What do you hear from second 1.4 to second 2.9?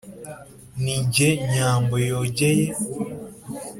Nyambo yogeye